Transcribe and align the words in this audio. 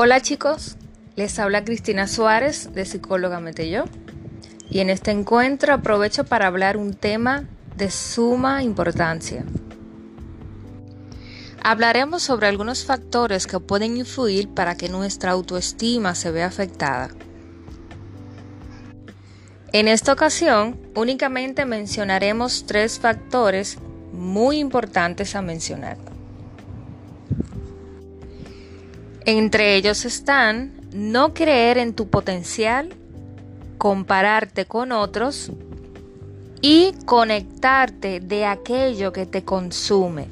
Hola 0.00 0.20
chicos, 0.20 0.76
les 1.16 1.40
habla 1.40 1.64
Cristina 1.64 2.06
Suárez 2.06 2.72
de 2.72 2.84
Psicóloga 2.84 3.40
Yo 3.50 3.86
y 4.70 4.78
en 4.78 4.90
este 4.90 5.10
encuentro 5.10 5.74
aprovecho 5.74 6.22
para 6.22 6.46
hablar 6.46 6.76
un 6.76 6.94
tema 6.94 7.48
de 7.76 7.90
suma 7.90 8.62
importancia. 8.62 9.44
Hablaremos 11.64 12.22
sobre 12.22 12.46
algunos 12.46 12.84
factores 12.84 13.48
que 13.48 13.58
pueden 13.58 13.96
influir 13.96 14.48
para 14.50 14.76
que 14.76 14.88
nuestra 14.88 15.32
autoestima 15.32 16.14
se 16.14 16.30
vea 16.30 16.46
afectada. 16.46 17.08
En 19.72 19.88
esta 19.88 20.12
ocasión 20.12 20.80
únicamente 20.94 21.64
mencionaremos 21.64 22.66
tres 22.68 23.00
factores 23.00 23.78
muy 24.12 24.60
importantes 24.60 25.34
a 25.34 25.42
mencionar. 25.42 26.17
Entre 29.30 29.76
ellos 29.76 30.06
están 30.06 30.72
no 30.90 31.34
creer 31.34 31.76
en 31.76 31.92
tu 31.92 32.08
potencial, 32.08 32.88
compararte 33.76 34.64
con 34.64 34.90
otros 34.90 35.50
y 36.62 36.94
conectarte 37.04 38.20
de 38.20 38.46
aquello 38.46 39.12
que 39.12 39.26
te 39.26 39.44
consume. 39.44 40.28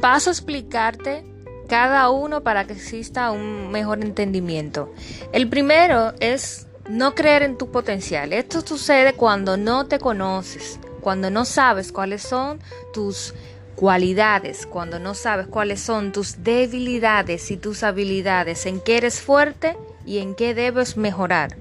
Paso 0.00 0.30
a 0.30 0.32
explicarte 0.32 1.24
cada 1.68 2.10
uno 2.10 2.42
para 2.42 2.66
que 2.66 2.72
exista 2.72 3.30
un 3.30 3.70
mejor 3.70 4.02
entendimiento. 4.02 4.92
El 5.32 5.48
primero 5.48 6.12
es 6.18 6.66
no 6.88 7.14
creer 7.14 7.44
en 7.44 7.56
tu 7.56 7.70
potencial. 7.70 8.32
Esto 8.32 8.62
sucede 8.62 9.12
cuando 9.12 9.56
no 9.56 9.86
te 9.86 10.00
conoces, 10.00 10.80
cuando 11.02 11.30
no 11.30 11.44
sabes 11.44 11.92
cuáles 11.92 12.22
son 12.22 12.58
tus 12.92 13.32
cualidades, 13.78 14.66
cuando 14.66 14.98
no 14.98 15.14
sabes 15.14 15.46
cuáles 15.46 15.80
son 15.80 16.10
tus 16.10 16.42
debilidades 16.42 17.52
y 17.52 17.56
tus 17.56 17.84
habilidades, 17.84 18.66
en 18.66 18.80
qué 18.80 18.96
eres 18.96 19.20
fuerte 19.20 19.76
y 20.04 20.18
en 20.18 20.34
qué 20.34 20.52
debes 20.52 20.96
mejorar. 20.96 21.56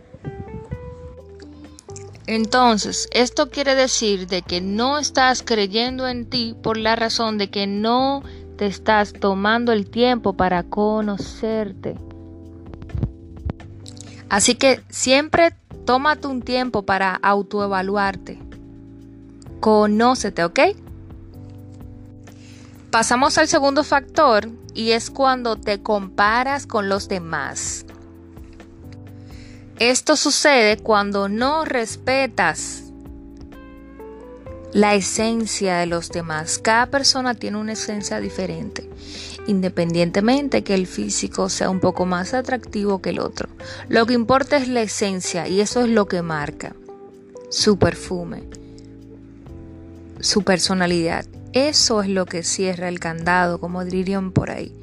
Entonces, 2.25 3.07
esto 3.11 3.51
quiere 3.51 3.75
decir 3.75 4.25
de 4.25 4.41
que 4.41 4.61
no 4.61 4.97
estás 4.97 5.43
creyendo 5.43 6.07
en 6.07 6.25
ti 6.25 6.55
por 6.63 6.77
la 6.77 6.95
razón 6.95 7.37
de 7.37 7.51
que 7.51 7.67
no 7.67 8.23
te 8.57 8.65
estás 8.65 9.13
tomando 9.13 9.71
el 9.71 9.87
tiempo 9.87 10.33
para 10.33 10.63
conocerte. 10.63 11.99
Así 14.27 14.55
que 14.55 14.81
siempre 14.89 15.53
tómate 15.85 16.25
un 16.25 16.41
tiempo 16.41 16.81
para 16.81 17.13
autoevaluarte. 17.13 18.39
Conócete, 19.59 20.43
¿ok? 20.43 20.59
Pasamos 22.91 23.37
al 23.37 23.47
segundo 23.47 23.83
factor 23.83 24.49
y 24.73 24.91
es 24.91 25.09
cuando 25.09 25.57
te 25.57 25.81
comparas 25.81 26.65
con 26.65 26.87
los 26.87 27.09
demás. 27.09 27.85
Esto 29.79 30.15
sucede 30.15 30.77
cuando 30.77 31.29
no 31.29 31.65
respetas 31.65 32.83
la 34.73 34.95
esencia 34.95 35.77
de 35.77 35.85
los 35.85 36.09
demás. 36.09 36.59
Cada 36.59 36.87
persona 36.87 37.33
tiene 37.33 37.57
una 37.57 37.73
esencia 37.73 38.19
diferente, 38.19 38.89
independientemente 39.47 40.63
que 40.63 40.73
el 40.73 40.87
físico 40.87 41.49
sea 41.49 41.69
un 41.69 41.79
poco 41.79 42.05
más 42.05 42.33
atractivo 42.33 43.01
que 43.01 43.09
el 43.09 43.19
otro. 43.19 43.49
Lo 43.89 44.05
que 44.05 44.13
importa 44.13 44.57
es 44.57 44.67
la 44.67 44.81
esencia 44.81 45.47
y 45.47 45.61
eso 45.61 45.81
es 45.81 45.89
lo 45.89 46.07
que 46.07 46.21
marca 46.21 46.75
su 47.49 47.77
perfume, 47.77 48.43
su 50.19 50.43
personalidad. 50.43 51.25
Eso 51.53 52.01
es 52.01 52.09
lo 52.09 52.25
que 52.25 52.43
cierra 52.43 52.89
el 52.89 52.99
candado, 52.99 53.59
como 53.59 53.85
dirían 53.85 54.31
por 54.31 54.51
ahí. 54.51 54.73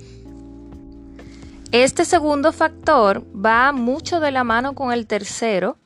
Este 1.73 2.05
segundo 2.05 2.53
factor 2.53 3.25
va 3.35 3.73
mucho 3.73 4.21
de 4.21 4.31
la 4.31 4.45
mano 4.45 4.75
con 4.75 4.93
el 4.93 5.07
tercero, 5.07 5.77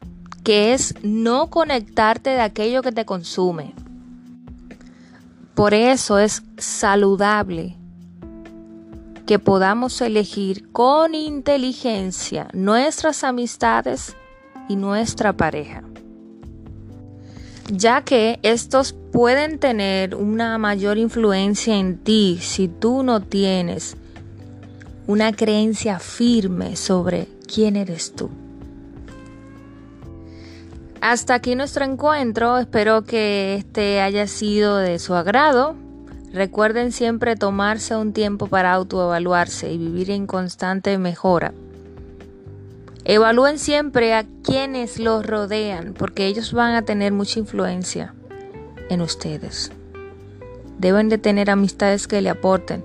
que 0.44 0.74
es 0.74 0.94
no 1.02 1.48
conectarte 1.48 2.30
de 2.30 2.42
aquello 2.42 2.82
que 2.82 2.92
te 2.92 3.04
consume. 3.04 3.74
Por 5.54 5.74
eso 5.74 6.18
es 6.18 6.42
saludable 6.58 7.76
que 9.26 9.38
podamos 9.38 10.00
elegir 10.00 10.70
con 10.72 11.14
inteligencia 11.14 12.48
nuestras 12.52 13.24
amistades 13.24 14.16
y 14.68 14.76
nuestra 14.76 15.32
pareja 15.32 15.87
ya 17.68 18.02
que 18.02 18.38
estos 18.42 18.94
pueden 19.12 19.58
tener 19.58 20.14
una 20.14 20.58
mayor 20.58 20.98
influencia 20.98 21.76
en 21.76 21.98
ti 21.98 22.38
si 22.40 22.68
tú 22.68 23.02
no 23.02 23.22
tienes 23.22 23.96
una 25.06 25.32
creencia 25.32 25.98
firme 25.98 26.76
sobre 26.76 27.28
quién 27.52 27.76
eres 27.76 28.12
tú. 28.14 28.30
Hasta 31.00 31.34
aquí 31.34 31.54
nuestro 31.54 31.84
encuentro, 31.84 32.58
espero 32.58 33.04
que 33.04 33.54
este 33.54 34.00
haya 34.00 34.26
sido 34.26 34.78
de 34.78 34.98
su 34.98 35.14
agrado. 35.14 35.76
Recuerden 36.32 36.92
siempre 36.92 37.36
tomarse 37.36 37.96
un 37.96 38.12
tiempo 38.12 38.48
para 38.48 38.72
autoevaluarse 38.72 39.72
y 39.72 39.78
vivir 39.78 40.10
en 40.10 40.26
constante 40.26 40.98
mejora. 40.98 41.54
Evalúen 43.10 43.58
siempre 43.58 44.12
a 44.12 44.26
quienes 44.42 44.98
los 44.98 45.24
rodean, 45.24 45.94
porque 45.94 46.26
ellos 46.26 46.52
van 46.52 46.74
a 46.74 46.82
tener 46.82 47.10
mucha 47.10 47.38
influencia 47.38 48.12
en 48.90 49.00
ustedes. 49.00 49.72
Deben 50.76 51.08
de 51.08 51.16
tener 51.16 51.48
amistades 51.48 52.06
que 52.06 52.20
le 52.20 52.28
aporten, 52.28 52.84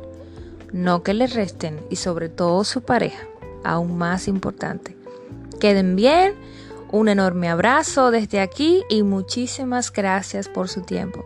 no 0.72 1.04
que 1.04 1.14
le 1.14 1.28
resten, 1.28 1.82
y 1.90 1.98
sobre 1.98 2.30
todo 2.30 2.64
su 2.64 2.84
pareja, 2.84 3.28
aún 3.66 3.98
más 3.98 4.30
importante. 4.30 4.96
Queden 5.60 5.98
bien, 5.98 6.36
un 6.90 7.10
enorme 7.10 7.50
abrazo 7.50 8.10
desde 8.10 8.40
aquí 8.40 8.84
y 8.90 9.04
muchísimas 9.04 9.92
gracias 9.92 10.48
por 10.48 10.70
su 10.70 10.84
tiempo. 10.84 11.26